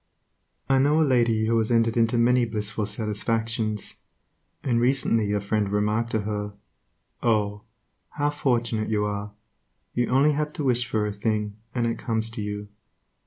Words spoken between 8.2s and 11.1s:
fortunate you are! You only have to wish for